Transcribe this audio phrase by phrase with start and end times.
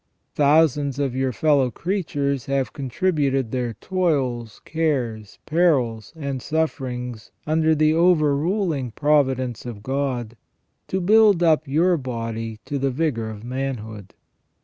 [0.33, 7.93] Thousands of your fellow creatures have contributed their toils, cares, perils, and sufferings under the
[7.93, 10.35] overruling pro vidence of God,
[10.87, 14.15] to build up your body to the vigour of manhood.